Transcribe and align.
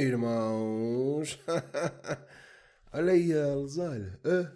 irmãos. 0.00 1.38
olha 2.92 3.14
eles, 3.32 3.78
olha. 3.78 4.20
Ah. 4.24 4.52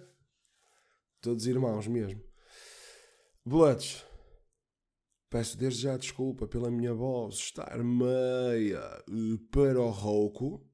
Todos 1.20 1.46
irmãos 1.46 1.86
mesmo. 1.86 2.20
Bloods. 3.44 4.04
Peço 5.30 5.56
desde 5.56 5.82
já 5.82 5.96
desculpa 5.96 6.48
pela 6.48 6.70
minha 6.70 6.92
voz 6.94 7.36
estar 7.36 7.78
meia 7.82 9.04
eh, 9.08 9.38
para 9.52 9.80
o 9.80 9.90
rouco. 9.90 10.64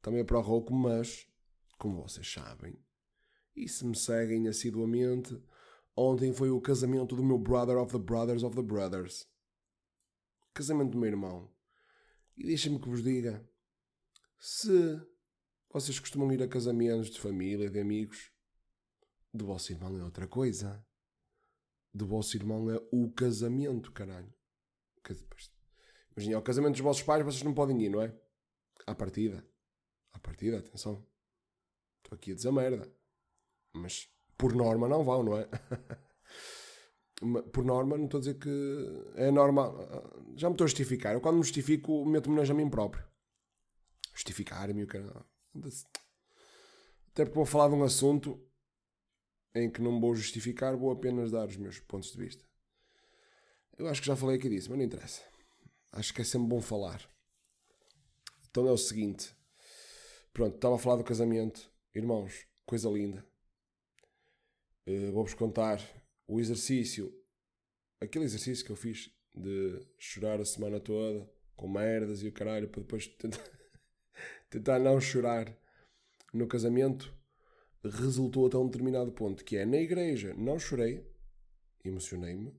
Também 0.00 0.24
para 0.24 0.38
o 0.38 0.42
rouco, 0.42 0.72
mas, 0.72 1.26
como 1.82 2.00
vocês 2.00 2.32
sabem, 2.32 2.80
e 3.56 3.68
se 3.68 3.84
me 3.84 3.96
seguem 3.96 4.46
assiduamente, 4.46 5.36
ontem 5.96 6.32
foi 6.32 6.48
o 6.48 6.60
casamento 6.60 7.16
do 7.16 7.24
meu 7.24 7.36
brother 7.36 7.76
of 7.76 7.90
the 7.92 7.98
brothers 7.98 8.44
of 8.44 8.54
the 8.54 8.62
brothers. 8.62 9.28
Casamento 10.54 10.92
do 10.92 10.98
meu 10.98 11.08
irmão. 11.08 11.52
E 12.36 12.46
deixem-me 12.46 12.80
que 12.80 12.88
vos 12.88 13.02
diga, 13.02 13.44
se 14.38 14.70
vocês 15.72 15.98
costumam 15.98 16.30
ir 16.32 16.40
a 16.40 16.46
casamentos 16.46 17.10
de 17.10 17.20
família, 17.20 17.68
de 17.68 17.80
amigos, 17.80 18.30
do 19.34 19.44
vosso 19.44 19.72
irmão 19.72 19.98
é 19.98 20.04
outra 20.04 20.28
coisa. 20.28 20.86
Do 21.92 22.06
vosso 22.06 22.36
irmão 22.36 22.70
é 22.70 22.76
o 22.92 23.10
casamento, 23.10 23.90
caralho. 23.90 24.32
Imagina, 26.16 26.36
ao 26.36 26.42
casamento 26.42 26.74
dos 26.74 26.80
vossos 26.80 27.02
pais 27.02 27.24
vocês 27.24 27.42
não 27.42 27.52
podem 27.52 27.82
ir, 27.82 27.88
não 27.88 28.00
é? 28.00 28.16
À 28.86 28.94
partida. 28.94 29.44
À 30.12 30.20
partida, 30.20 30.58
atenção. 30.58 31.04
Estou 32.12 32.16
aqui 32.16 32.32
a 32.32 32.34
dizer 32.34 32.52
merda. 32.52 32.92
Mas 33.72 34.08
por 34.36 34.54
norma 34.54 34.86
não 34.86 35.02
vão, 35.02 35.22
não 35.22 35.38
é? 35.38 35.48
por 37.52 37.64
norma, 37.64 37.96
não 37.96 38.04
estou 38.04 38.18
a 38.18 38.20
dizer 38.20 38.38
que 38.38 38.50
é 39.16 39.30
normal. 39.30 39.74
Já 40.36 40.48
me 40.48 40.54
estou 40.54 40.66
a 40.66 40.68
justificar. 40.68 41.14
Eu 41.14 41.22
quando 41.22 41.36
me 41.36 41.42
justifico, 41.42 42.04
meto-me 42.04 42.40
a 42.40 42.54
mim 42.54 42.68
próprio. 42.68 43.02
Justificar-me 44.12 44.84
o 44.84 44.86
cara. 44.86 45.24
Até 47.08 47.24
porque 47.24 47.34
vou 47.34 47.46
falar 47.46 47.68
de 47.68 47.74
um 47.74 47.82
assunto 47.82 48.38
em 49.54 49.70
que 49.70 49.80
não 49.80 49.98
vou 49.98 50.14
justificar, 50.14 50.76
vou 50.76 50.90
apenas 50.90 51.30
dar 51.30 51.48
os 51.48 51.56
meus 51.56 51.80
pontos 51.80 52.12
de 52.12 52.18
vista. 52.18 52.44
Eu 53.78 53.88
acho 53.88 54.02
que 54.02 54.06
já 54.06 54.16
falei 54.16 54.36
aqui 54.36 54.50
disso, 54.50 54.68
mas 54.68 54.78
não 54.78 54.84
interessa. 54.84 55.22
Acho 55.92 56.12
que 56.12 56.20
é 56.20 56.24
sempre 56.24 56.48
bom 56.48 56.60
falar. 56.60 57.08
Então 58.50 58.68
é 58.68 58.72
o 58.72 58.76
seguinte. 58.76 59.34
Pronto, 60.32 60.56
estava 60.56 60.74
a 60.74 60.78
falar 60.78 60.96
do 60.96 61.04
casamento. 61.04 61.71
Irmãos, 61.94 62.46
coisa 62.64 62.88
linda. 62.88 63.22
Uh, 64.86 65.12
Vou-vos 65.12 65.34
contar 65.34 65.78
o 66.26 66.40
exercício, 66.40 67.12
aquele 68.00 68.24
exercício 68.24 68.64
que 68.64 68.72
eu 68.72 68.76
fiz 68.76 69.10
de 69.34 69.86
chorar 69.98 70.40
a 70.40 70.44
semana 70.44 70.80
toda, 70.80 71.30
com 71.54 71.68
merdas 71.68 72.22
e 72.22 72.28
o 72.28 72.32
caralho, 72.32 72.68
para 72.68 72.80
depois 72.80 73.06
tentar, 73.06 73.44
tentar 74.48 74.78
não 74.78 74.98
chorar 75.00 75.54
no 76.32 76.46
casamento 76.46 77.14
resultou 77.84 78.46
até 78.46 78.56
um 78.56 78.66
determinado 78.66 79.12
ponto, 79.12 79.44
que 79.44 79.56
é 79.56 79.66
na 79.66 79.76
igreja 79.76 80.32
não 80.34 80.58
chorei, 80.58 81.06
emocionei-me, 81.84 82.54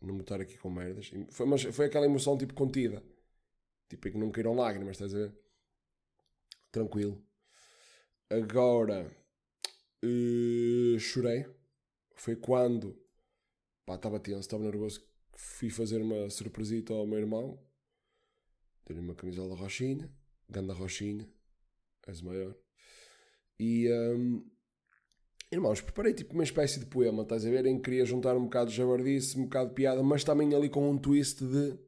não 0.00 0.14
me 0.14 0.20
estar 0.20 0.40
aqui 0.40 0.56
com 0.56 0.70
merdas, 0.70 1.10
foi, 1.30 1.46
mas 1.46 1.62
foi 1.62 1.86
aquela 1.86 2.06
emoção 2.06 2.38
tipo 2.38 2.54
contida, 2.54 3.02
tipo 3.88 4.10
que 4.10 4.16
não 4.16 4.30
caíram 4.30 4.54
lágrimas, 4.54 4.92
estás 4.92 5.14
a 5.14 5.18
ver? 5.18 5.38
Tranquilo. 6.70 7.27
Agora 8.30 9.10
uh, 10.04 10.98
chorei, 10.98 11.46
foi 12.14 12.36
quando 12.36 12.94
estava 13.88 14.20
tenso, 14.20 14.40
estava 14.40 14.62
nervoso, 14.62 15.02
fui 15.34 15.70
fazer 15.70 16.02
uma 16.02 16.28
surpresita 16.28 16.92
ao 16.92 17.06
meu 17.06 17.18
irmão, 17.18 17.58
dei-lhe 18.84 19.00
uma 19.00 19.14
camisola 19.14 19.54
roxinha, 19.54 20.12
ganda 20.48 20.74
roxinha, 20.74 21.26
és 22.06 22.20
maior, 22.20 22.54
e 23.58 23.90
um, 23.90 24.44
Irmãos, 25.50 25.80
preparei 25.80 26.12
tipo 26.12 26.34
uma 26.34 26.44
espécie 26.44 26.78
de 26.78 26.84
poema, 26.84 27.22
estás 27.22 27.46
a 27.46 27.48
ver? 27.48 27.64
Em 27.64 27.76
que 27.76 27.84
queria 27.84 28.04
juntar 28.04 28.36
um 28.36 28.44
bocado 28.44 28.70
de 28.70 28.76
jabardice, 28.76 29.38
um 29.38 29.44
bocado 29.44 29.70
de 29.70 29.74
piada, 29.74 30.02
mas 30.02 30.22
também 30.22 30.54
ali 30.54 30.68
com 30.68 30.90
um 30.90 30.98
twist 30.98 31.42
de. 31.42 31.78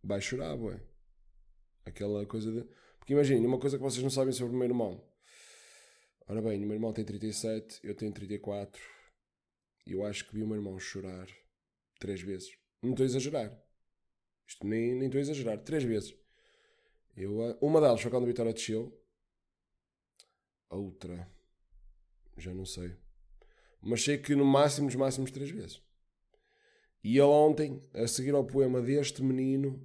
Vai 0.00 0.20
chorar, 0.20 0.56
boé. 0.56 0.80
Aquela 1.84 2.24
coisa 2.24 2.52
de. 2.52 2.64
Porque 3.00 3.14
imaginem, 3.14 3.44
uma 3.44 3.58
coisa 3.58 3.76
que 3.76 3.82
vocês 3.82 4.00
não 4.00 4.10
sabem 4.10 4.32
sobre 4.32 4.54
o 4.54 4.56
meu 4.56 4.68
irmão. 4.68 5.02
Ora 6.28 6.40
bem, 6.40 6.62
o 6.62 6.66
meu 6.66 6.74
irmão 6.74 6.92
tem 6.92 7.04
37, 7.04 7.80
eu 7.82 7.94
tenho 7.94 8.12
34. 8.12 8.80
E 9.86 9.92
eu 9.92 10.04
acho 10.04 10.26
que 10.26 10.34
vi 10.34 10.42
o 10.42 10.46
meu 10.46 10.56
irmão 10.56 10.78
chorar 10.78 11.28
três 11.98 12.20
vezes. 12.20 12.56
Não 12.80 12.90
estou 12.90 13.04
a 13.04 13.06
exagerar. 13.06 13.62
Isto 14.46 14.66
nem, 14.66 14.94
nem 14.94 15.06
estou 15.06 15.18
a 15.18 15.22
exagerar. 15.22 15.58
Três 15.58 15.82
vezes. 15.82 16.14
Eu, 17.16 17.38
uma 17.60 17.80
delas 17.80 18.00
foi 18.00 18.10
quando 18.10 18.24
a 18.24 18.28
Vitória 18.28 18.52
desceu. 18.52 18.96
A 20.70 20.76
outra 20.76 21.28
já 22.36 22.54
não 22.54 22.64
sei. 22.64 22.96
Mas 23.80 24.02
sei 24.02 24.18
que 24.18 24.34
no 24.34 24.44
máximo, 24.44 24.86
nos 24.86 24.94
máximos 24.94 25.30
três 25.30 25.50
vezes. 25.50 25.82
E 27.04 27.18
ele 27.18 27.22
ontem, 27.22 27.82
a 27.92 28.06
seguir 28.06 28.34
ao 28.34 28.46
poema 28.46 28.80
deste 28.80 29.22
menino, 29.22 29.84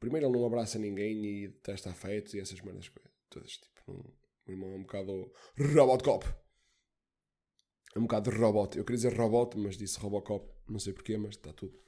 primeiro 0.00 0.26
ele 0.26 0.38
não 0.38 0.46
abraça 0.46 0.78
ninguém 0.78 1.24
e 1.24 1.48
testa 1.62 1.90
afetos 1.90 2.32
e 2.34 2.40
essas 2.40 2.60
merdas 2.62 2.90
todas. 3.28 3.58
Tipo, 3.58 3.92
um, 3.92 4.02
o 4.46 4.50
irmão 4.50 4.70
é 4.72 4.76
um 4.76 4.82
bocado 4.82 5.32
Robocop. 5.56 6.26
É 7.94 7.98
um 7.98 8.02
bocado 8.02 8.30
robot. 8.30 8.78
Eu 8.78 8.84
queria 8.84 8.96
dizer 8.96 9.18
robot, 9.18 9.58
mas 9.58 9.76
disse 9.76 9.98
Robocop. 9.98 10.50
Não 10.68 10.78
sei 10.78 10.92
porquê, 10.92 11.16
mas 11.18 11.36
está 11.36 11.52
tudo. 11.52 11.78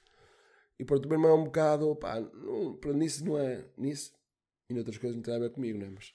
E 0.78 0.84
pronto, 0.84 1.06
o 1.06 1.08
meu 1.08 1.18
irmão 1.18 1.30
é 1.30 1.34
um 1.34 1.44
bocado. 1.44 1.96
Pá, 1.96 2.20
não, 2.20 2.76
para 2.76 2.92
nisso 2.92 3.24
não 3.24 3.38
é. 3.38 3.64
Nisso. 3.76 4.12
E 4.68 4.74
noutras 4.74 4.98
coisas 4.98 5.16
não 5.16 5.22
tem 5.22 5.34
a 5.34 5.38
ver 5.38 5.50
comigo, 5.50 5.78
não 5.78 5.86
é? 5.86 5.90
Mas 5.90 6.14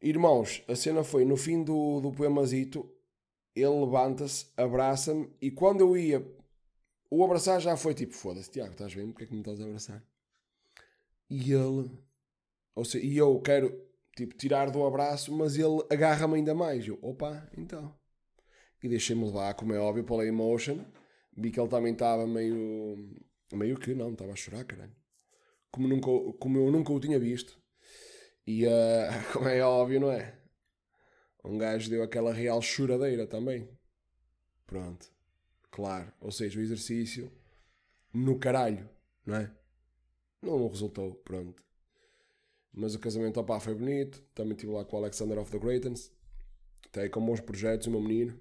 Irmãos, 0.00 0.62
a 0.68 0.76
cena 0.76 1.02
foi 1.02 1.24
no 1.24 1.36
fim 1.36 1.64
do, 1.64 2.00
do 2.00 2.12
poemazito, 2.12 2.88
ele 3.52 3.84
levanta-se, 3.84 4.46
abraça-me 4.56 5.28
e 5.40 5.50
quando 5.50 5.80
eu 5.80 5.96
ia, 5.96 6.24
o 7.10 7.24
abraçar 7.24 7.60
já 7.60 7.76
foi 7.76 7.94
tipo, 7.94 8.14
foda-se, 8.14 8.48
Tiago, 8.48 8.72
estás 8.72 8.94
bem? 8.94 9.10
Porque 9.10 9.24
é 9.24 9.26
que 9.26 9.34
me 9.34 9.40
estás 9.40 9.60
a 9.60 9.64
abraçar? 9.64 10.04
E 11.28 11.52
ele, 11.52 11.90
ou 12.76 12.84
seja, 12.84 13.04
e 13.04 13.16
eu 13.16 13.40
quero 13.40 13.87
tipo 14.18 14.36
tirar 14.36 14.70
do 14.70 14.84
abraço, 14.84 15.32
mas 15.32 15.56
ele 15.56 15.84
agarra-me 15.90 16.34
ainda 16.36 16.54
mais. 16.54 16.86
Eu, 16.86 16.98
opa, 17.00 17.48
então. 17.56 17.96
E 18.82 18.88
deixei-me 18.88 19.24
levar, 19.24 19.54
como 19.54 19.72
é 19.72 19.78
óbvio, 19.78 20.04
pela 20.04 20.26
emotion. 20.26 20.84
Vi 21.36 21.50
que 21.50 21.60
ele 21.60 21.68
também 21.68 21.92
estava 21.92 22.26
meio. 22.26 23.16
meio 23.52 23.78
que 23.78 23.94
não, 23.94 24.12
estava 24.12 24.32
a 24.32 24.36
chorar, 24.36 24.64
caralho. 24.64 24.94
Como, 25.70 25.86
nunca, 25.86 26.08
como 26.38 26.58
eu 26.58 26.70
nunca 26.70 26.92
o 26.92 27.00
tinha 27.00 27.18
visto. 27.18 27.60
E 28.46 28.66
uh, 28.66 28.70
como 29.32 29.48
é 29.48 29.62
óbvio, 29.62 30.00
não 30.00 30.10
é? 30.10 30.36
Um 31.44 31.56
gajo 31.56 31.88
deu 31.88 32.02
aquela 32.02 32.32
real 32.32 32.60
choradeira 32.60 33.26
também. 33.26 33.68
Pronto. 34.66 35.06
Claro. 35.70 36.12
Ou 36.20 36.32
seja, 36.32 36.58
o 36.58 36.62
exercício 36.62 37.30
no 38.12 38.38
caralho, 38.38 38.88
não 39.24 39.36
é? 39.36 39.50
Não 40.42 40.66
resultou, 40.68 41.14
pronto. 41.16 41.62
Mas 42.72 42.94
o 42.94 42.98
casamento, 42.98 43.40
opá, 43.40 43.58
foi 43.60 43.74
bonito. 43.74 44.22
Também 44.34 44.52
estive 44.52 44.72
lá 44.72 44.84
com 44.84 44.96
o 44.96 45.00
Alexander 45.00 45.38
of 45.38 45.50
the 45.50 45.58
Greatness. 45.58 46.12
Até 46.86 47.08
com 47.08 47.24
bons 47.24 47.40
projetos, 47.40 47.86
o 47.86 47.90
meu 47.90 48.00
menino. 48.00 48.40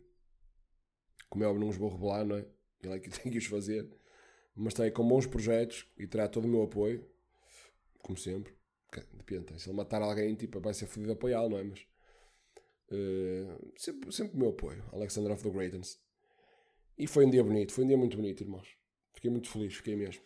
Como 1.30 1.44
é 1.44 1.48
óbvio, 1.48 1.62
não 1.62 1.70
os 1.70 1.78
vou 1.78 1.90
revelar, 1.90 2.26
não 2.26 2.38
é? 2.38 2.46
Ele 2.84 2.96
é 2.96 3.00
que 3.00 3.10
tem 3.22 3.32
que 3.32 3.38
os 3.38 3.46
fazer. 3.46 3.90
Mas 4.56 4.74
tem 4.74 4.92
com 4.92 5.08
bons 5.08 5.28
projetos 5.28 5.88
e 5.98 6.08
terá 6.08 6.28
todo 6.28 6.46
o 6.46 6.48
meu 6.48 6.64
apoio. 6.64 7.06
Como 8.00 8.18
sempre. 8.18 8.56
Depende, 9.14 9.60
se 9.60 9.70
ele 9.70 9.76
matar 9.76 10.02
alguém, 10.02 10.34
tipo, 10.36 10.60
vai 10.60 10.74
ser 10.74 10.88
fodido 10.88 11.12
apoiá-lo, 11.12 11.50
não 11.50 11.58
é? 11.58 11.64
Mas. 11.64 11.86
Uh, 12.90 13.74
sempre, 13.76 14.12
sempre 14.14 14.36
o 14.36 14.40
meu 14.40 14.50
apoio, 14.50 14.84
Alexander 14.94 15.32
of 15.34 15.44
the 15.44 15.50
Greatness. 15.50 16.02
E 16.98 17.06
foi 17.06 17.26
um 17.26 17.30
dia 17.30 17.44
bonito, 17.44 17.74
foi 17.74 17.84
um 17.84 17.88
dia 17.88 17.98
muito 17.98 18.16
bonito, 18.16 18.42
irmãos. 18.42 18.78
Fiquei 19.14 19.30
muito 19.30 19.50
feliz, 19.50 19.76
fiquei 19.76 19.96
mesmo. 19.96 20.24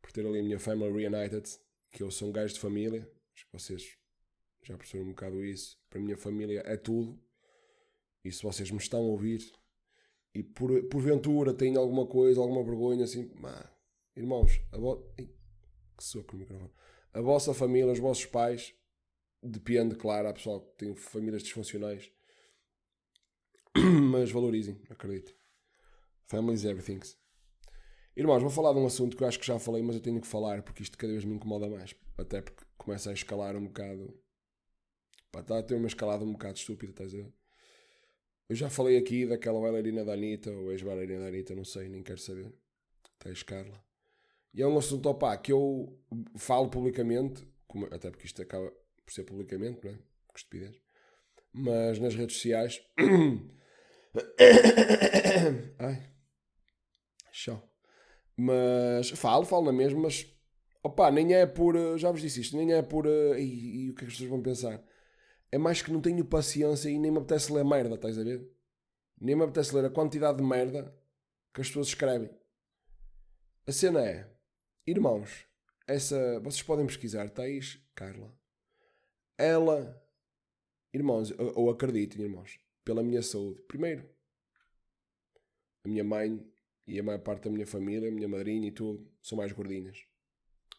Por 0.00 0.12
ter 0.12 0.24
ali 0.24 0.38
a 0.38 0.42
minha 0.42 0.58
family 0.58 0.92
reunited, 0.92 1.48
que 1.92 2.02
eu 2.02 2.10
sou 2.10 2.28
um 2.28 2.32
gajo 2.32 2.54
de 2.54 2.60
família. 2.60 3.08
Acho 3.34 3.46
que 3.46 3.52
vocês 3.52 3.98
já 4.62 4.76
perceberam 4.76 5.10
um 5.10 5.12
bocado 5.12 5.44
isso. 5.44 5.78
Para 5.88 6.00
a 6.00 6.02
minha 6.02 6.16
família 6.16 6.62
é 6.66 6.76
tudo. 6.76 7.22
E 8.24 8.32
se 8.32 8.42
vocês 8.42 8.70
me 8.70 8.78
estão 8.78 9.00
a 9.00 9.02
ouvir 9.02 9.40
e 10.34 10.42
por, 10.42 10.82
porventura 10.88 11.52
têm 11.52 11.76
alguma 11.76 12.06
coisa, 12.06 12.40
alguma 12.40 12.64
vergonha, 12.64 13.04
assim, 13.04 13.30
irmãos, 14.16 14.60
a 14.72 14.78
voz. 14.78 15.04
Que 15.16 16.02
soco 16.02 16.32
no 16.32 16.40
microfone 16.40 16.72
a 17.12 17.20
vossa 17.20 17.52
família, 17.52 17.92
os 17.92 17.98
vossos 17.98 18.24
pais, 18.26 18.74
depende, 19.42 19.94
claro, 19.94 20.28
há 20.28 20.32
pessoal 20.32 20.60
que 20.60 20.76
tem 20.76 20.94
famílias 20.94 21.42
disfuncionais, 21.42 22.10
mas 24.10 24.30
valorizem, 24.30 24.80
acredito. 24.88 25.34
Family 26.26 26.54
is 26.54 26.64
everything. 26.64 27.00
Irmãos, 28.14 28.42
vou 28.42 28.50
falar 28.50 28.74
de 28.74 28.78
um 28.78 28.86
assunto 28.86 29.16
que 29.16 29.22
eu 29.22 29.28
acho 29.28 29.40
que 29.40 29.46
já 29.46 29.58
falei, 29.58 29.82
mas 29.82 29.96
eu 29.96 30.02
tenho 30.02 30.20
que 30.20 30.26
falar 30.26 30.62
porque 30.62 30.82
isto 30.82 30.98
cada 30.98 31.12
vez 31.12 31.24
me 31.24 31.34
incomoda 31.34 31.66
mais. 31.68 31.94
Até 32.18 32.42
porque 32.42 32.62
começa 32.76 33.08
a 33.10 33.14
escalar 33.14 33.56
um 33.56 33.64
bocado. 33.64 34.14
Pá, 35.30 35.40
está 35.40 35.58
a 35.58 35.62
ter 35.62 35.76
uma 35.76 35.86
escalada 35.86 36.22
um 36.22 36.32
bocado 36.32 36.58
estúpida, 36.58 36.92
estás 36.92 37.14
a 37.14 37.18
ver? 37.18 37.32
Eu 38.50 38.56
já 38.56 38.68
falei 38.68 38.98
aqui 38.98 39.24
daquela 39.24 39.58
bailarina 39.58 40.04
da 40.04 40.12
Anitta, 40.12 40.50
ou 40.50 40.70
ex-bailarina 40.72 41.22
da 41.22 41.28
Anitta, 41.28 41.54
não 41.54 41.64
sei, 41.64 41.88
nem 41.88 42.02
quero 42.02 42.18
saber. 42.18 42.52
Tens 43.18 43.42
Carla. 43.42 43.82
E 44.52 44.60
é 44.60 44.66
um 44.66 44.76
assunto, 44.76 45.08
opá, 45.08 45.34
que 45.38 45.50
eu 45.50 45.98
falo 46.36 46.68
publicamente, 46.68 47.42
como, 47.66 47.86
até 47.86 48.10
porque 48.10 48.26
isto 48.26 48.42
acaba 48.42 48.70
por 49.06 49.12
ser 49.12 49.24
publicamente, 49.24 49.82
não 49.82 49.92
é? 49.92 49.96
Que 49.96 50.38
estupidez. 50.38 50.78
Mas 51.50 51.98
nas 51.98 52.14
redes 52.14 52.36
sociais. 52.36 52.82
Ai. 55.78 56.12
Chão. 57.32 57.71
Mas 58.36 59.10
falo, 59.10 59.44
falo 59.44 59.66
na 59.66 59.72
mesma, 59.72 60.00
mas 60.00 60.26
opá, 60.82 61.10
nem 61.10 61.34
é 61.34 61.46
por. 61.46 61.76
Já 61.98 62.10
vos 62.10 62.20
disse 62.20 62.40
isto, 62.40 62.56
nem 62.56 62.72
é 62.72 62.82
por. 62.82 63.06
E, 63.06 63.86
e 63.86 63.90
o 63.90 63.94
que 63.94 64.04
é 64.04 64.06
que 64.06 64.12
as 64.12 64.12
pessoas 64.12 64.30
vão 64.30 64.42
pensar? 64.42 64.82
É 65.50 65.58
mais 65.58 65.82
que 65.82 65.92
não 65.92 66.00
tenho 66.00 66.24
paciência 66.24 66.88
e 66.88 66.98
nem 66.98 67.10
me 67.10 67.18
apetece 67.18 67.52
ler 67.52 67.64
merda, 67.64 67.94
estás 67.94 68.18
a 68.18 68.24
ver? 68.24 68.50
Nem 69.20 69.36
me 69.36 69.44
apetece 69.44 69.74
ler 69.74 69.84
a 69.84 69.90
quantidade 69.90 70.38
de 70.38 70.44
merda 70.44 70.96
que 71.52 71.60
as 71.60 71.68
pessoas 71.68 71.88
escrevem. 71.88 72.30
A 73.66 73.72
cena 73.72 74.04
é, 74.04 74.28
irmãos, 74.86 75.46
essa. 75.86 76.40
Vocês 76.40 76.62
podem 76.62 76.86
pesquisar, 76.86 77.28
Thaís 77.30 77.78
Carla. 77.94 78.34
Ela. 79.36 80.00
Irmãos, 80.92 81.32
ou 81.54 81.70
acreditem, 81.70 82.22
irmãos, 82.22 82.58
pela 82.84 83.02
minha 83.02 83.22
saúde. 83.22 83.62
Primeiro, 83.62 84.06
a 85.84 85.88
minha 85.88 86.04
mãe 86.04 86.51
e 86.86 86.98
a 86.98 87.02
maior 87.02 87.20
parte 87.20 87.44
da 87.44 87.50
minha 87.50 87.66
família, 87.66 88.08
a 88.08 88.12
minha 88.12 88.28
madrinha 88.28 88.68
e 88.68 88.72
tudo, 88.72 89.08
são 89.22 89.38
mais 89.38 89.52
gordinhas. 89.52 90.04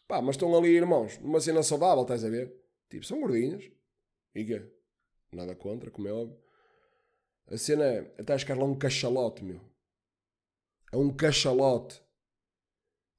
Pá, 0.06 0.20
mas 0.20 0.36
estão 0.36 0.54
ali, 0.56 0.70
irmãos, 0.70 1.18
numa 1.18 1.40
cena 1.40 1.62
saudável, 1.62 2.02
estás 2.02 2.24
a 2.24 2.28
ver? 2.28 2.54
Tipo, 2.90 3.04
são 3.04 3.20
gordinhas. 3.20 3.70
E 4.34 4.44
quê? 4.44 4.70
Nada 5.32 5.54
contra, 5.54 5.90
como 5.90 6.08
é 6.08 6.12
óbvio. 6.12 6.38
A 7.46 7.56
cena 7.56 7.84
é, 7.84 8.14
até 8.18 8.34
a 8.34 8.44
Carla 8.44 8.62
é 8.62 8.66
um 8.66 8.78
cachalote, 8.78 9.44
meu. 9.44 9.60
É 10.92 10.96
um 10.96 11.14
cachalote. 11.14 12.02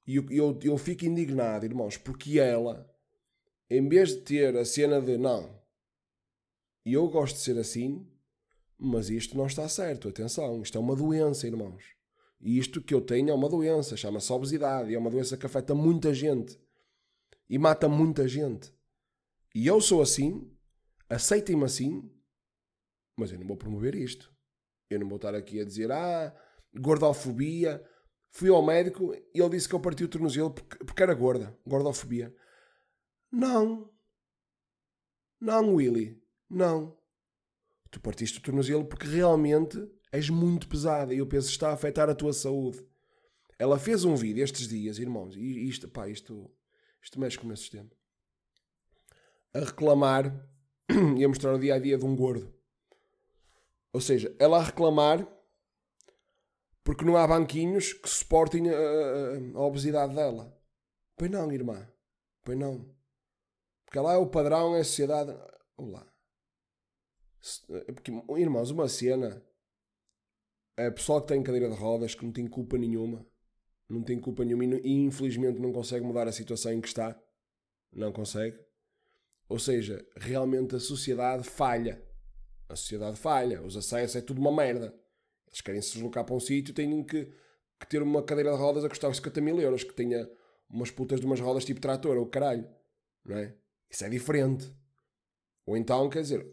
E 0.06 0.16
eu, 0.16 0.30
eu, 0.30 0.58
eu 0.62 0.78
fico 0.78 1.04
indignado, 1.04 1.66
irmãos, 1.66 1.96
porque 1.96 2.38
ela, 2.38 2.88
em 3.68 3.88
vez 3.88 4.10
de 4.10 4.20
ter 4.22 4.56
a 4.56 4.64
cena 4.64 5.00
de 5.00 5.18
não, 5.18 5.60
eu 6.84 7.08
gosto 7.08 7.34
de 7.34 7.42
ser 7.42 7.58
assim, 7.58 8.08
mas 8.78 9.10
isto 9.10 9.36
não 9.36 9.46
está 9.46 9.68
certo, 9.68 10.08
atenção, 10.08 10.62
isto 10.62 10.78
é 10.78 10.80
uma 10.80 10.94
doença, 10.94 11.46
irmãos. 11.46 11.95
E 12.46 12.58
isto 12.58 12.80
que 12.80 12.94
eu 12.94 13.00
tenho 13.00 13.30
é 13.30 13.34
uma 13.34 13.48
doença, 13.48 13.96
chama-se 13.96 14.32
obesidade, 14.32 14.94
é 14.94 14.98
uma 14.98 15.10
doença 15.10 15.36
que 15.36 15.44
afeta 15.44 15.74
muita 15.74 16.14
gente 16.14 16.56
e 17.50 17.58
mata 17.58 17.88
muita 17.88 18.28
gente. 18.28 18.72
E 19.52 19.66
eu 19.66 19.80
sou 19.80 20.00
assim, 20.00 20.48
aceitem-me 21.08 21.64
assim, 21.64 22.08
mas 23.18 23.32
eu 23.32 23.40
não 23.40 23.48
vou 23.48 23.56
promover 23.56 23.96
isto. 23.96 24.32
Eu 24.88 25.00
não 25.00 25.08
vou 25.08 25.16
estar 25.16 25.34
aqui 25.34 25.60
a 25.60 25.64
dizer, 25.64 25.90
ah, 25.90 26.32
gordofobia. 26.72 27.84
Fui 28.30 28.48
ao 28.48 28.64
médico 28.64 29.12
e 29.34 29.40
ele 29.40 29.50
disse 29.50 29.68
que 29.68 29.74
eu 29.74 29.80
parti 29.80 30.04
o 30.04 30.08
tornozelo 30.08 30.52
porque 30.52 31.02
era 31.02 31.14
gorda, 31.14 31.58
gordofobia. 31.66 32.32
Não. 33.32 33.92
Não, 35.40 35.74
Willy. 35.74 36.22
Não. 36.48 36.96
Tu 37.90 38.00
partiste 38.00 38.38
o 38.38 38.42
tornozelo 38.42 38.84
porque 38.84 39.08
realmente 39.08 39.95
és 40.12 40.30
muito 40.30 40.68
pesada 40.68 41.14
e 41.14 41.18
eu 41.18 41.26
penso 41.26 41.48
está 41.48 41.70
a 41.70 41.72
afetar 41.72 42.08
a 42.08 42.14
tua 42.14 42.32
saúde. 42.32 42.84
Ela 43.58 43.78
fez 43.78 44.04
um 44.04 44.14
vídeo 44.14 44.44
estes 44.44 44.68
dias, 44.68 44.98
irmãos, 44.98 45.34
e 45.36 45.68
isto, 45.68 45.88
pá, 45.88 46.08
isto, 46.08 46.50
isto 47.02 47.18
mexe 47.18 47.38
com 47.38 47.44
o 47.44 47.46
meu 47.48 47.56
sistema. 47.56 47.90
A 49.54 49.60
reclamar 49.60 50.48
e 51.16 51.24
a 51.24 51.28
mostrar 51.28 51.54
o 51.54 51.58
dia 51.58 51.74
a 51.74 51.78
dia 51.78 51.96
de 51.96 52.04
um 52.04 52.14
gordo. 52.14 52.54
Ou 53.92 54.00
seja, 54.00 54.34
ela 54.38 54.58
a 54.58 54.62
reclamar 54.62 55.26
porque 56.84 57.04
não 57.04 57.16
há 57.16 57.26
banquinhos 57.26 57.92
que 57.94 58.08
suportem 58.08 58.70
a, 58.70 58.76
a, 58.76 59.58
a 59.58 59.60
obesidade 59.60 60.14
dela. 60.14 60.56
Pois 61.16 61.30
não, 61.30 61.50
irmã. 61.50 61.90
Pois 62.44 62.56
não. 62.56 62.94
Porque 63.84 63.98
lá 63.98 64.12
é 64.12 64.16
o 64.16 64.28
padrão, 64.28 64.76
é 64.76 64.80
a 64.80 64.84
sociedade. 64.84 65.36
Olá. 65.76 66.06
Porque, 67.86 68.12
irmãos, 68.38 68.70
uma 68.70 68.88
cena. 68.88 69.42
A 70.76 70.90
pessoa 70.90 71.22
que 71.22 71.28
tem 71.28 71.42
cadeira 71.42 71.70
de 71.70 71.76
rodas, 71.76 72.14
que 72.14 72.24
não 72.24 72.32
tem 72.32 72.46
culpa 72.46 72.76
nenhuma, 72.76 73.26
não 73.88 74.02
tem 74.02 74.18
culpa 74.20 74.44
nenhuma 74.44 74.64
e 74.64 74.92
infelizmente 74.92 75.58
não 75.58 75.72
consegue 75.72 76.04
mudar 76.04 76.28
a 76.28 76.32
situação 76.32 76.72
em 76.72 76.80
que 76.80 76.88
está. 76.88 77.18
Não 77.92 78.12
consegue. 78.12 78.58
Ou 79.48 79.58
seja, 79.58 80.04
realmente 80.16 80.74
a 80.76 80.80
sociedade 80.80 81.44
falha. 81.44 82.02
A 82.68 82.74
sociedade 82.74 83.16
falha. 83.16 83.62
Os 83.62 83.76
acessos 83.76 84.16
é 84.16 84.20
tudo 84.20 84.40
uma 84.40 84.52
merda. 84.54 84.94
Eles 85.46 85.60
querem 85.60 85.80
se 85.80 85.92
deslocar 85.92 86.24
para 86.24 86.34
um 86.34 86.40
sítio, 86.40 86.74
têm 86.74 87.02
que, 87.04 87.32
que, 87.78 87.86
ter 87.88 88.02
uma 88.02 88.22
cadeira 88.22 88.50
de 88.50 88.58
rodas 88.58 88.84
a 88.84 88.88
custar 88.88 89.14
50 89.14 89.40
mil 89.40 89.60
euros, 89.60 89.84
que 89.84 89.94
tenha 89.94 90.28
umas 90.68 90.90
putas 90.90 91.20
de 91.20 91.26
umas 91.26 91.40
rodas 91.40 91.64
tipo 91.64 91.80
trator 91.80 92.16
ou 92.16 92.26
caralho. 92.26 92.68
Não 93.24 93.36
é? 93.36 93.54
Isso 93.88 94.04
é 94.04 94.08
diferente. 94.08 94.70
Ou 95.64 95.76
então, 95.76 96.10
quer 96.10 96.22
dizer, 96.22 96.46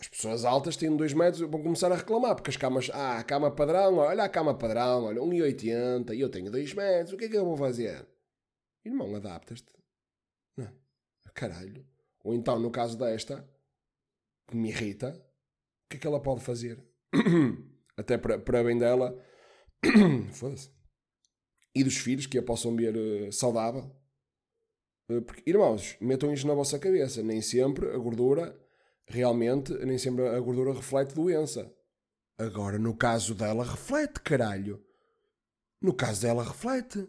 as 0.00 0.08
pessoas 0.08 0.44
altas 0.46 0.76
têm 0.76 0.96
2 0.96 1.12
metros 1.12 1.42
vão 1.48 1.62
começar 1.62 1.92
a 1.92 1.96
reclamar, 1.96 2.34
porque 2.34 2.50
as 2.50 2.56
camas, 2.56 2.90
ah, 2.92 3.18
a 3.18 3.24
cama 3.24 3.50
padrão, 3.50 3.98
olha 3.98 4.24
a 4.24 4.28
cama 4.28 4.56
padrão, 4.56 5.04
olha, 5.04 5.20
1,80 5.20 6.16
e 6.16 6.20
eu 6.20 6.30
tenho 6.30 6.50
2 6.50 6.72
metros, 6.72 7.12
o 7.12 7.18
que 7.18 7.26
é 7.26 7.28
que 7.28 7.36
eu 7.36 7.44
vou 7.44 7.56
fazer? 7.56 8.06
Irmão, 8.82 9.14
adaptas-te. 9.14 9.74
Não. 10.56 10.64
É? 10.64 10.72
Caralho. 11.34 11.86
Ou 12.24 12.34
então, 12.34 12.58
no 12.58 12.70
caso 12.70 12.96
desta, 12.96 13.46
que 14.48 14.56
me 14.56 14.70
irrita, 14.70 15.10
o 15.84 15.88
que 15.90 15.96
é 15.98 16.00
que 16.00 16.06
ela 16.06 16.20
pode 16.20 16.40
fazer? 16.40 16.82
Até 17.96 18.16
para, 18.16 18.38
para 18.38 18.64
bem 18.64 18.78
dela, 18.78 19.22
foda-se. 20.32 20.70
E 21.74 21.84
dos 21.84 21.98
filhos, 21.98 22.26
que 22.26 22.38
a 22.38 22.42
possam 22.42 22.74
ver 22.74 22.96
uh, 22.96 23.32
saudável. 23.32 23.94
Uh, 25.10 25.20
porque, 25.22 25.48
irmãos, 25.48 25.96
metam 26.00 26.32
isto 26.32 26.46
na 26.46 26.54
vossa 26.54 26.78
cabeça. 26.78 27.22
Nem 27.22 27.42
sempre 27.42 27.90
a 27.90 27.98
gordura, 27.98 28.58
realmente, 29.10 29.72
nem 29.84 29.98
sempre 29.98 30.26
a 30.28 30.40
gordura 30.40 30.72
reflete 30.72 31.14
doença. 31.14 31.72
Agora, 32.38 32.78
no 32.78 32.96
caso 32.96 33.34
dela, 33.34 33.64
reflete, 33.64 34.20
caralho. 34.20 34.82
No 35.82 35.92
caso 35.92 36.22
dela, 36.22 36.44
reflete. 36.44 37.06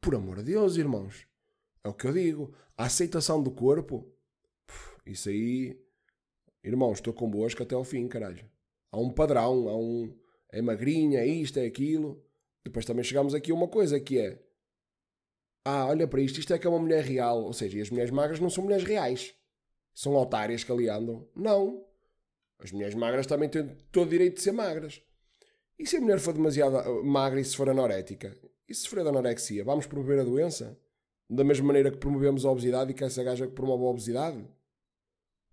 Por 0.00 0.14
amor 0.14 0.36
de 0.36 0.52
Deus, 0.52 0.76
irmãos. 0.76 1.26
É 1.82 1.88
o 1.88 1.94
que 1.94 2.06
eu 2.06 2.12
digo. 2.12 2.54
A 2.76 2.84
aceitação 2.84 3.42
do 3.42 3.50
corpo, 3.50 4.06
isso 5.06 5.28
aí, 5.28 5.80
irmãos, 6.62 6.94
estou 6.94 7.12
convosco 7.12 7.62
até 7.62 7.74
ao 7.74 7.84
fim, 7.84 8.06
caralho. 8.06 8.48
Há 8.92 8.98
um 8.98 9.10
padrão, 9.10 9.68
há 9.68 9.76
um. 9.76 10.16
É 10.52 10.62
magrinha, 10.62 11.20
é 11.20 11.26
isto, 11.26 11.58
é 11.58 11.66
aquilo. 11.66 12.22
Depois 12.64 12.84
também 12.84 13.04
chegamos 13.04 13.34
aqui 13.34 13.50
a 13.50 13.54
uma 13.54 13.68
coisa 13.68 13.98
que 13.98 14.18
é. 14.18 14.40
Ah, 15.64 15.86
olha 15.86 16.06
para 16.06 16.20
isto, 16.20 16.38
isto 16.38 16.52
é 16.52 16.58
que 16.58 16.66
é 16.66 16.70
uma 16.70 16.78
mulher 16.78 17.02
real. 17.02 17.42
Ou 17.42 17.52
seja, 17.52 17.78
e 17.78 17.80
as 17.80 17.90
mulheres 17.90 18.10
magras 18.10 18.38
não 18.38 18.50
são 18.50 18.64
mulheres 18.64 18.84
reais. 18.84 19.34
São 19.94 20.14
otárias 20.16 20.64
que 20.64 20.72
ali 20.72 20.88
andam. 20.88 21.28
Não. 21.34 21.84
As 22.58 22.72
mulheres 22.72 22.94
magras 22.94 23.26
também 23.26 23.48
têm 23.48 23.68
todo 23.92 24.06
o 24.06 24.10
direito 24.10 24.36
de 24.36 24.42
ser 24.42 24.52
magras. 24.52 25.02
E 25.78 25.86
se 25.86 25.96
a 25.96 26.00
mulher 26.00 26.18
for 26.18 26.32
demasiado 26.32 27.04
magra 27.04 27.40
e 27.40 27.44
se 27.44 27.56
for 27.56 27.68
anorética? 27.68 28.36
E 28.68 28.74
se 28.74 28.82
sofrer 28.82 29.02
de 29.02 29.10
anorexia? 29.10 29.64
Vamos 29.64 29.86
promover 29.86 30.20
a 30.20 30.24
doença? 30.24 30.78
Da 31.28 31.44
mesma 31.44 31.66
maneira 31.66 31.90
que 31.90 31.98
promovemos 31.98 32.44
a 32.44 32.50
obesidade 32.50 32.90
e 32.90 32.94
que 32.94 33.04
essa 33.04 33.22
gaja 33.22 33.46
que 33.46 33.52
promove 33.52 33.84
a 33.84 33.88
obesidade? 33.88 34.46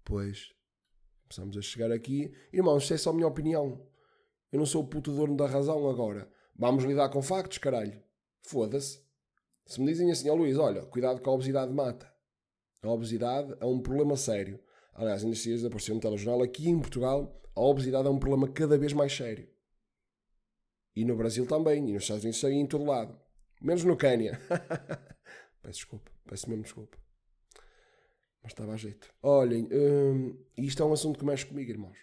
Pois. 0.03 0.53
Começamos 1.23 1.57
a 1.57 1.61
chegar 1.61 1.91
aqui. 1.91 2.33
Irmãos, 2.51 2.83
isto 2.83 2.93
é 2.93 2.97
só 2.97 3.09
a 3.09 3.13
minha 3.13 3.27
opinião. 3.27 3.81
Eu 4.51 4.59
não 4.59 4.65
sou 4.65 4.83
o 4.83 4.87
puto 4.87 5.11
dono 5.15 5.35
da 5.35 5.47
razão 5.47 5.89
agora. 5.89 6.29
Vamos 6.55 6.83
lidar 6.83 7.09
com 7.09 7.21
factos, 7.21 7.57
caralho. 7.57 8.01
Foda-se. 8.41 9.01
Se 9.65 9.79
me 9.79 9.87
dizem 9.87 10.11
assim, 10.11 10.29
ó 10.29 10.33
oh, 10.33 10.35
Luís, 10.35 10.57
olha, 10.57 10.85
cuidado 10.85 11.21
com 11.21 11.29
a 11.29 11.33
obesidade 11.33 11.71
mata. 11.73 12.10
A 12.81 12.89
obesidade 12.89 13.55
é 13.59 13.65
um 13.65 13.79
problema 13.79 14.17
sério. 14.17 14.59
Aliás, 14.93 15.23
nestes 15.23 15.43
dias 15.43 15.65
apareceu 15.65 15.95
no 15.95 16.01
telejornal, 16.01 16.41
aqui 16.41 16.67
em 16.67 16.79
Portugal, 16.79 17.41
a 17.55 17.61
obesidade 17.61 18.07
é 18.07 18.11
um 18.11 18.19
problema 18.19 18.51
cada 18.51 18.77
vez 18.77 18.91
mais 18.93 19.15
sério. 19.15 19.47
E 20.95 21.05
no 21.05 21.15
Brasil 21.15 21.45
também, 21.45 21.87
e 21.89 21.93
nos 21.93 22.03
Estados 22.03 22.23
Unidos 22.23 22.41
também, 22.41 22.61
em 22.61 22.67
todo 22.67 22.83
lado. 22.83 23.17
Menos 23.61 23.83
no 23.83 23.95
Quênia. 23.95 24.39
Peço 25.61 25.75
desculpa, 25.75 26.11
peço 26.25 26.49
mesmo 26.49 26.63
desculpa. 26.63 26.97
Mas 28.41 28.51
estava 28.51 28.73
a 28.73 28.77
jeito. 28.77 29.13
Olhem, 29.21 29.69
hum, 29.71 30.35
isto 30.57 30.81
é 30.81 30.85
um 30.85 30.93
assunto 30.93 31.19
que 31.19 31.25
mexe 31.25 31.45
comigo, 31.45 31.69
irmãos. 31.69 31.97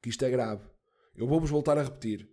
Que 0.00 0.08
isto 0.08 0.24
é 0.24 0.30
grave. 0.30 0.66
Eu 1.14 1.26
vou-vos 1.26 1.50
voltar 1.50 1.76
a 1.76 1.82
repetir. 1.82 2.26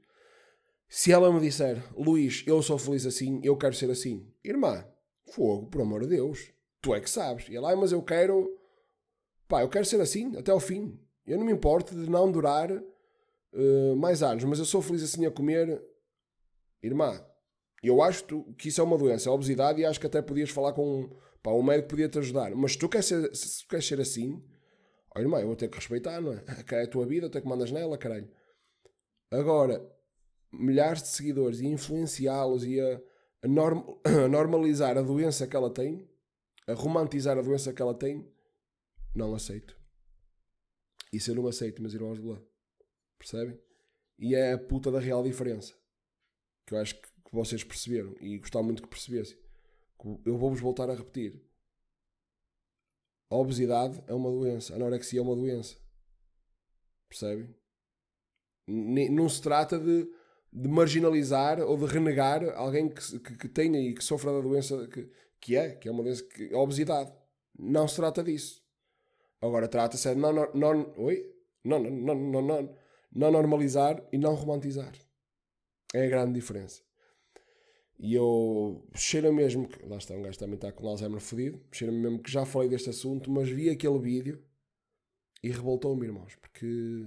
Se 0.88 1.12
ela 1.12 1.32
me 1.34 1.42
disser, 1.42 1.84
Luís, 1.94 2.44
eu 2.48 2.62
sou 2.62 2.78
feliz 2.78 3.06
assim, 3.06 3.42
eu 3.44 3.58
quero 3.58 3.76
ser 3.76 3.92
assim. 3.92 4.32
Irmã, 4.42 4.88
fogo, 5.34 5.68
por 5.68 5.82
amor 5.82 6.04
de 6.04 6.16
Deus. 6.16 6.54
Tu 6.84 6.94
é 6.94 7.02
que 7.02 7.10
sabes. 7.10 7.50
E 7.50 7.56
ela, 7.56 7.76
mas 7.76 7.92
eu 7.92 8.04
quero. 8.04 8.56
Pá, 9.48 9.64
eu 9.64 9.70
quero 9.70 9.86
ser 9.86 10.00
assim, 10.00 10.38
até 10.38 10.52
ao 10.52 10.60
fim. 10.60 11.00
Eu 11.26 11.40
não 11.40 11.46
me 11.46 11.52
importo 11.52 11.96
de 11.96 12.08
não 12.08 12.32
durar 12.32 12.72
uh, 12.72 13.96
mais 13.96 14.22
anos, 14.22 14.44
mas 14.44 14.60
eu 14.60 14.66
sou 14.66 14.84
feliz 14.84 15.02
assim 15.02 15.26
a 15.26 15.32
comer. 15.32 15.82
Irmã, 16.84 17.26
eu 17.82 18.02
acho 18.04 18.26
que 18.58 18.68
isso 18.68 18.82
é 18.82 18.84
uma 18.84 18.98
doença, 18.98 19.30
a 19.30 19.34
obesidade, 19.34 19.82
e 19.82 19.86
acho 19.86 20.00
que 20.00 20.06
até 20.06 20.22
podias 20.22 20.50
falar 20.50 20.74
com 20.74 21.10
pá, 21.42 21.52
um 21.52 21.64
médico 21.64 21.90
podia 21.90 22.08
te 22.08 22.20
ajudar. 22.20 22.54
Mas 22.54 22.74
se 22.74 22.78
tu 22.78 22.88
queres 22.88 23.08
ser, 23.08 23.34
se 23.34 23.64
tu 23.64 23.70
queres 23.70 23.88
ser 23.88 24.02
assim, 24.02 24.44
Ó 25.16 25.20
irmão, 25.20 25.40
eu 25.40 25.48
vou 25.48 25.56
ter 25.56 25.70
que 25.70 25.78
respeitar, 25.78 26.20
não 26.20 26.34
é? 26.34 26.44
É 26.72 26.84
a 26.84 26.88
tua 26.88 27.06
vida, 27.06 27.30
tu 27.30 27.38
é 27.38 27.42
que 27.42 27.48
mandas 27.48 27.72
nela, 27.72 27.98
caralho. 27.98 28.28
Agora, 29.32 29.86
milhares 30.52 31.04
de 31.04 31.10
seguidores 31.10 31.60
e 31.60 31.68
influenciá-los 31.68 32.66
e 32.66 32.80
a, 32.80 33.02
a, 33.44 33.48
norm, 33.48 33.84
a 34.04 34.28
normalizar 34.28 34.98
a 34.98 35.02
doença 35.02 35.48
que 35.48 35.56
ela 35.56 35.70
tem, 35.70 36.08
a 36.68 36.74
romantizar 36.74 37.38
a 37.38 37.42
doença 37.42 37.74
que 37.74 37.82
ela 37.82 37.94
tem, 37.94 38.32
não 39.14 39.34
aceito. 39.36 39.78
Isso 41.12 41.30
eu 41.30 41.36
não 41.36 41.48
aceito, 41.48 41.82
meus 41.82 41.94
irmãos 41.94 42.20
de 42.20 42.26
lá. 42.26 42.42
Percebem? 43.20 43.60
E 44.18 44.36
é 44.36 44.54
a 44.54 44.58
puta 44.58 44.92
da 44.92 45.00
real 45.00 45.24
diferença. 45.24 45.74
Que 46.66 46.74
eu 46.74 46.80
acho 46.80 46.96
que, 47.00 47.14
vocês 47.32 47.64
perceberam. 47.64 48.16
E 48.20 48.38
gostava 48.38 48.64
muito 48.64 48.82
que 48.82 48.88
percebessem. 48.88 49.38
Eu 50.26 50.38
vou-vos 50.38 50.60
voltar 50.60 50.90
a 50.90 50.96
repetir. 50.96 51.42
A 53.30 53.36
obesidade 53.36 54.04
é 54.08 54.14
uma 54.14 54.30
doença. 54.30 54.74
A 54.74 54.76
anorexia 54.76 55.20
é 55.20 55.24
uma 55.24 55.36
doença. 55.36 55.76
Percebem? 57.10 57.56
Não 58.68 59.28
se 59.28 59.42
trata 59.42 59.80
de, 59.80 60.08
de 60.52 60.68
marginalizar 60.68 61.60
ou 61.60 61.78
de 61.78 61.86
renegar 61.86 62.44
alguém 62.56 62.90
que, 62.90 63.20
que, 63.20 63.38
que, 63.38 63.50
tenha 63.50 63.80
e 63.80 63.94
que 63.94 64.04
sofra 64.04 64.32
da 64.32 64.42
doença 64.42 64.88
que, 64.88 65.10
que 65.44 65.58
é, 65.58 65.72
que 65.72 65.90
é 65.90 65.92
uma 65.92 66.02
doença 66.02 66.24
que 66.24 66.54
a 66.54 66.58
obesidade. 66.58 67.12
Não 67.60 67.86
se 67.86 67.98
trata 67.98 68.24
disso. 68.24 68.64
Agora 69.42 69.68
trata-se 69.68 70.08
de 70.08 70.16
não, 70.16 70.32
não, 70.54 70.94
oi? 70.98 71.30
Não, 71.66 71.80
não, 71.80 72.16
não, 72.16 72.42
não, 72.42 72.76
não 73.14 73.32
normalizar 73.32 74.02
e 74.14 74.18
não 74.18 74.36
romantizar. 74.36 74.94
É 75.94 76.06
a 76.06 76.10
grande 76.10 76.34
diferença. 76.34 76.82
E 78.00 78.16
eu 78.16 78.88
cheira 78.96 79.34
mesmo 79.34 79.68
que. 79.68 79.86
Lá 79.86 79.98
está, 79.98 80.16
um 80.16 80.22
gajo 80.22 80.40
também 80.40 80.56
está 80.56 80.72
com 80.72 80.88
Alzheimer 80.88 81.20
fodido. 81.20 81.62
Cheira 81.74 81.92
mesmo 81.92 82.24
que 82.24 82.32
já 82.32 82.46
falei 82.46 82.70
deste 82.70 82.90
assunto, 82.90 83.30
mas 83.30 83.50
vi 83.50 83.70
aquele 83.70 84.00
vídeo 84.00 84.42
e 85.44 85.50
revoltou-me, 85.50 86.06
irmãos. 86.06 86.38
Porque 86.38 87.06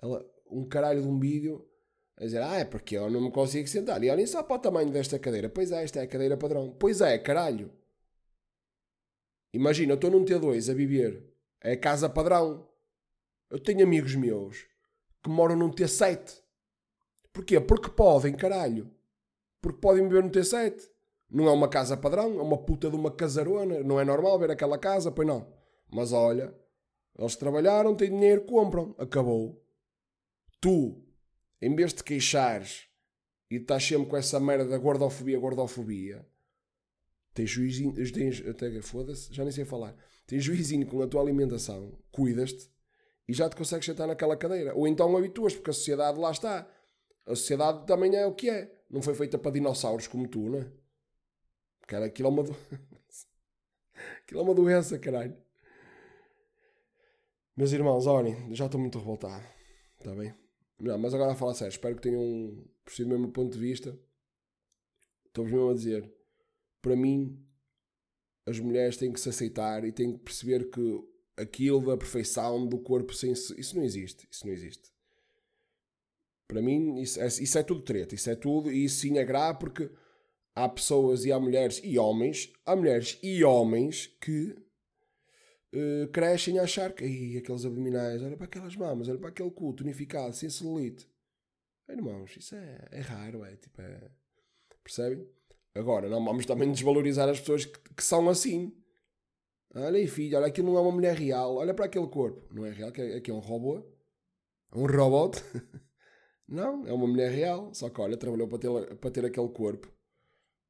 ela, 0.00 0.26
um 0.50 0.66
caralho 0.66 1.02
de 1.02 1.08
um 1.08 1.20
vídeo 1.20 1.67
a 2.18 2.24
dizer: 2.24 2.42
Ah, 2.42 2.58
é 2.58 2.64
porque 2.64 2.96
eu 2.96 3.10
não 3.10 3.20
me 3.20 3.30
consigo 3.30 3.68
sentar. 3.68 4.02
E 4.02 4.10
olhem 4.10 4.26
só 4.26 4.42
para 4.42 4.56
o 4.56 4.58
tamanho 4.58 4.90
desta 4.90 5.18
cadeira. 5.18 5.48
Pois 5.48 5.72
é, 5.72 5.82
esta 5.82 6.00
é 6.00 6.02
a 6.02 6.08
cadeira 6.08 6.36
padrão. 6.36 6.74
Pois 6.78 7.00
é, 7.00 7.16
caralho. 7.18 7.72
Imagina, 9.52 9.92
eu 9.92 9.94
estou 9.94 10.10
num 10.10 10.24
T2 10.24 10.70
a 10.70 10.74
viver 10.74 11.28
é 11.60 11.72
a 11.72 11.76
casa 11.78 12.08
padrão. 12.08 12.66
Eu 13.50 13.58
tenho 13.58 13.82
amigos 13.82 14.14
meus 14.14 14.66
que 15.22 15.30
moram 15.30 15.56
num 15.56 15.70
T7. 15.70 16.40
Porquê? 17.32 17.60
Porque 17.60 17.90
podem, 17.90 18.34
caralho. 18.34 18.90
Porque 19.60 19.80
podem 19.80 20.04
viver 20.04 20.22
no 20.22 20.30
T7. 20.30 20.88
Não 21.30 21.46
é 21.46 21.52
uma 21.52 21.68
casa 21.68 21.96
padrão, 21.96 22.38
é 22.38 22.42
uma 22.42 22.58
puta 22.58 22.88
de 22.88 22.96
uma 22.96 23.10
casarona. 23.10 23.82
Não 23.82 24.00
é 24.00 24.04
normal 24.04 24.38
ver 24.38 24.50
aquela 24.50 24.78
casa, 24.78 25.10
pois 25.10 25.26
não. 25.26 25.52
Mas 25.90 26.12
olha, 26.12 26.54
eles 27.18 27.36
trabalharam, 27.36 27.94
têm 27.94 28.10
dinheiro, 28.10 28.42
compram. 28.42 28.94
Acabou. 28.98 29.62
Tu, 30.60 31.02
em 31.60 31.74
vez 31.74 31.92
de 31.92 32.02
queixares 32.02 32.86
e 33.50 33.56
estás 33.56 33.84
sempre 33.84 34.08
com 34.08 34.16
essa 34.16 34.38
merda 34.38 34.66
da 34.66 34.78
gordofobia, 34.78 35.38
gordofobia, 35.38 36.26
tens 37.34 37.50
juizinho, 37.50 37.94
tens, 38.12 38.46
até 38.46 38.80
foda-se, 38.82 39.32
já 39.32 39.42
nem 39.42 39.52
sei 39.52 39.64
falar 39.64 39.96
tens 40.28 40.44
juizinho 40.44 40.86
com 40.86 41.02
a 41.02 41.08
tua 41.08 41.22
alimentação, 41.22 41.98
cuidas-te 42.12 42.70
e 43.26 43.32
já 43.32 43.48
te 43.48 43.56
consegues 43.56 43.86
sentar 43.86 44.06
naquela 44.06 44.36
cadeira. 44.36 44.74
Ou 44.76 44.86
então 44.86 45.16
habituas, 45.16 45.54
porque 45.54 45.70
a 45.70 45.72
sociedade 45.72 46.20
lá 46.20 46.30
está. 46.30 46.70
A 47.26 47.34
sociedade 47.34 47.86
também 47.86 48.14
é 48.14 48.26
o 48.26 48.34
que 48.34 48.48
é. 48.48 48.70
Não 48.90 49.02
foi 49.02 49.14
feita 49.14 49.38
para 49.38 49.50
dinossauros 49.50 50.06
como 50.06 50.28
tu, 50.28 50.48
não 50.50 50.60
é? 50.60 50.70
Porque 51.80 51.96
aquilo 51.96 52.28
é 52.28 52.30
uma, 52.30 52.42
do... 52.42 52.52
aquilo 54.22 54.40
é 54.40 54.42
uma 54.42 54.54
doença, 54.54 54.98
caralho. 54.98 55.36
Meus 57.56 57.72
irmãos, 57.72 58.06
olhem, 58.06 58.54
já 58.54 58.66
estou 58.66 58.80
muito 58.80 58.98
revoltado. 58.98 59.44
Está 59.98 60.14
bem? 60.14 60.34
Não, 60.78 60.96
mas 60.96 61.12
agora 61.12 61.32
a 61.32 61.36
falar 61.36 61.54
sério, 61.54 61.72
espero 61.72 61.96
que 61.96 62.02
tenham 62.02 62.64
percebido 62.84 63.10
mesmo 63.10 63.32
ponto 63.32 63.52
de 63.52 63.58
vista. 63.58 63.98
Estou-vos 65.26 65.52
mesmo 65.52 65.70
a 65.70 65.74
dizer, 65.74 66.12
para 66.80 66.94
mim, 66.94 67.44
as 68.46 68.58
mulheres 68.60 68.96
têm 68.96 69.12
que 69.12 69.20
se 69.20 69.28
aceitar 69.28 69.84
e 69.84 69.92
têm 69.92 70.12
que 70.12 70.24
perceber 70.24 70.70
que 70.70 71.04
aquilo 71.36 71.84
da 71.84 71.96
perfeição 71.96 72.66
do 72.66 72.78
corpo 72.78 73.12
sem 73.12 73.32
isso 73.32 73.76
não 73.76 73.82
existe. 73.82 74.28
Isso 74.30 74.46
não 74.46 74.52
existe. 74.52 74.92
Para 76.46 76.62
mim, 76.62 77.00
isso 77.00 77.20
é, 77.20 77.26
isso 77.26 77.58
é 77.58 77.62
tudo 77.62 77.82
treta. 77.82 78.14
Isso 78.14 78.30
é 78.30 78.34
tudo, 78.36 78.70
e 78.70 78.84
isso 78.84 79.00
sim 79.00 79.18
é 79.18 79.24
grave 79.24 79.58
porque 79.58 79.90
há 80.54 80.68
pessoas 80.68 81.24
e 81.24 81.32
há 81.32 81.38
mulheres 81.38 81.80
e 81.84 81.98
homens, 81.98 82.52
há 82.64 82.74
mulheres 82.74 83.18
e 83.22 83.44
homens 83.44 84.06
que 84.20 84.56
uh, 85.74 86.08
crescem 86.12 86.58
a 86.58 86.62
achar 86.62 86.92
que 86.92 87.36
aqueles 87.38 87.64
abdominais, 87.64 88.22
olha 88.22 88.36
para 88.36 88.46
aquelas 88.46 88.76
mamas, 88.76 89.08
olha 89.08 89.18
para 89.18 89.28
aquele 89.28 89.50
cu 89.50 89.72
tonificado, 89.72 90.34
sem 90.34 90.48
celulite. 90.48 91.08
Irmãos, 91.88 92.36
isso 92.36 92.54
é, 92.54 92.88
é 92.90 93.00
raro, 93.00 93.44
é 93.44 93.56
tipo, 93.56 93.80
é, 93.80 94.10
percebem? 94.82 95.26
Agora, 95.74 96.08
não 96.08 96.24
vamos 96.24 96.44
também 96.44 96.70
desvalorizar 96.70 97.28
as 97.28 97.40
pessoas 97.40 97.64
que, 97.64 97.78
que 97.94 98.04
são 98.04 98.28
assim. 98.28 98.74
Olha 99.74 99.98
aí, 99.98 100.06
filho, 100.06 100.36
olha, 100.36 100.46
aquilo 100.46 100.72
não 100.72 100.78
é 100.78 100.80
uma 100.80 100.92
mulher 100.92 101.14
real. 101.14 101.56
Olha 101.56 101.74
para 101.74 101.84
aquele 101.84 102.08
corpo. 102.08 102.52
Não 102.52 102.64
é 102.64 102.70
real, 102.70 102.90
que 102.90 103.00
é, 103.00 103.20
que 103.20 103.30
é 103.30 103.34
um 103.34 103.38
robô. 103.38 103.86
Um 104.74 104.86
robot. 104.86 105.38
não, 106.48 106.86
é 106.86 106.92
uma 106.92 107.06
mulher 107.06 107.30
real. 107.30 107.72
Só 107.74 107.88
que, 107.90 108.00
olha, 108.00 108.16
trabalhou 108.16 108.48
para 108.48 108.58
ter, 108.58 108.96
para 108.96 109.10
ter 109.10 109.24
aquele 109.24 109.48
corpo. 109.50 109.92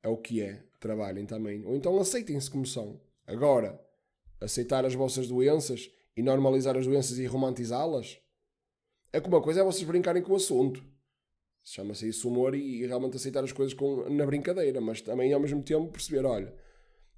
É 0.03 0.09
o 0.09 0.17
que 0.17 0.43
é. 0.43 0.65
Trabalhem 0.79 1.27
também. 1.27 1.65
Ou 1.65 1.75
então 1.75 1.99
aceitem-se 1.99 2.51
como 2.51 2.67
são. 2.67 3.01
Agora, 3.27 3.81
aceitar 4.41 4.85
as 4.85 4.95
vossas 4.95 5.29
doenças 5.29 5.91
e 6.17 6.23
normalizar 6.23 6.77
as 6.77 6.87
doenças 6.87 7.19
e 7.19 7.27
romantizá-las 7.27 8.21
é 9.13 9.21
que 9.21 9.29
uma 9.29 9.43
coisa 9.43 9.61
é 9.61 9.65
vocês 9.65 9.87
brincarem 9.87 10.23
com 10.23 10.33
o 10.33 10.37
assunto. 10.37 10.85
Chama-se 11.65 12.09
isso 12.09 12.29
humor 12.29 12.55
e, 12.55 12.83
e, 12.83 12.87
realmente 12.87 13.17
aceitar 13.17 13.45
as 13.45 13.53
coisas 13.53 13.75
com, 13.75 14.09
na 14.09 14.25
brincadeira, 14.25 14.81
mas 14.81 15.01
também 15.01 15.33
ao 15.33 15.41
mesmo 15.41 15.63
tempo 15.63 15.91
perceber: 15.91 16.25
olha, 16.25 16.55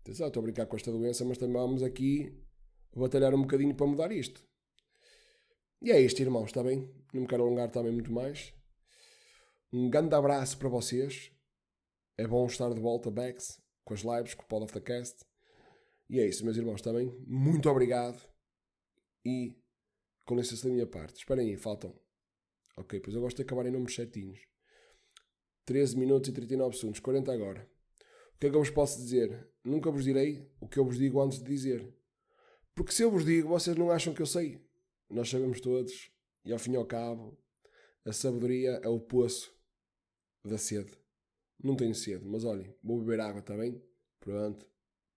atenção, 0.00 0.26
estou 0.26 0.40
a 0.40 0.44
brincar 0.44 0.66
com 0.66 0.76
esta 0.76 0.90
doença, 0.90 1.24
mas 1.24 1.38
também 1.38 1.56
vamos 1.56 1.82
aqui 1.82 2.36
batalhar 2.94 3.34
um 3.34 3.42
bocadinho 3.42 3.74
para 3.74 3.86
mudar 3.86 4.10
isto. 4.10 4.44
E 5.80 5.90
é 5.90 6.00
isto, 6.00 6.20
irmãos, 6.20 6.46
está 6.46 6.62
bem? 6.62 6.92
Não 7.12 7.22
me 7.22 7.28
quero 7.28 7.42
alongar 7.42 7.70
também 7.70 7.92
muito 7.92 8.12
mais. 8.12 8.52
Um 9.72 9.88
grande 9.88 10.14
abraço 10.14 10.58
para 10.58 10.68
vocês. 10.68 11.30
É 12.18 12.26
bom 12.26 12.44
estar 12.46 12.72
de 12.74 12.80
volta, 12.80 13.10
Bex, 13.10 13.62
com 13.84 13.94
as 13.94 14.00
lives, 14.00 14.34
com 14.34 14.42
o 14.42 14.46
Pod 14.46 14.64
of 14.64 14.72
the 14.72 14.80
Cast. 14.80 15.29
E 16.10 16.18
é 16.18 16.26
isso, 16.26 16.44
meus 16.44 16.56
irmãos, 16.56 16.82
bem? 16.82 17.06
Muito 17.24 17.70
obrigado. 17.70 18.20
E 19.24 19.56
com 20.24 20.34
licença 20.34 20.66
da 20.66 20.74
minha 20.74 20.86
parte. 20.86 21.18
Esperem 21.18 21.50
aí, 21.50 21.56
faltam 21.56 21.94
Ok, 22.76 22.98
pois 22.98 23.14
eu 23.14 23.20
gosto 23.20 23.36
de 23.36 23.42
acabar 23.42 23.64
em 23.66 23.70
números 23.70 23.94
certinhos. 23.94 24.40
13 25.66 25.96
minutos 25.96 26.28
e 26.28 26.32
39 26.32 26.76
segundos, 26.76 26.98
40 26.98 27.32
agora. 27.32 27.70
O 28.34 28.38
que 28.40 28.48
é 28.48 28.50
que 28.50 28.56
eu 28.56 28.60
vos 28.60 28.70
posso 28.70 28.98
dizer? 28.98 29.48
Nunca 29.62 29.88
vos 29.88 30.02
direi 30.02 30.50
o 30.60 30.66
que 30.66 30.80
eu 30.80 30.84
vos 30.84 30.98
digo 30.98 31.20
antes 31.20 31.38
de 31.38 31.44
dizer. 31.44 31.94
Porque 32.74 32.90
se 32.90 33.04
eu 33.04 33.10
vos 33.10 33.24
digo, 33.24 33.48
vocês 33.48 33.76
não 33.76 33.92
acham 33.92 34.12
que 34.12 34.20
eu 34.20 34.26
sei. 34.26 34.60
Nós 35.08 35.28
sabemos 35.28 35.60
todos, 35.60 36.10
e 36.44 36.52
ao 36.52 36.58
fim 36.58 36.72
e 36.72 36.76
ao 36.76 36.86
cabo, 36.86 37.38
a 38.04 38.12
sabedoria 38.12 38.80
é 38.82 38.88
o 38.88 38.98
poço 38.98 39.54
da 40.44 40.58
sede. 40.58 40.90
Não 41.62 41.76
tenho 41.76 41.94
sede, 41.94 42.24
mas 42.26 42.42
olhem, 42.42 42.74
vou 42.82 42.98
beber 42.98 43.20
água, 43.20 43.38
está 43.38 43.56
bem? 43.56 43.80
Pronto. 44.18 44.66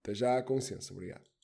Até 0.04 0.14
já, 0.14 0.42
com 0.42 0.60
obrigado. 0.92 1.24